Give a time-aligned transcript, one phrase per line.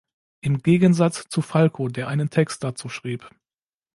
[0.43, 3.29] Im Gegensatz zu Falco, der einen Text dazu schrieb.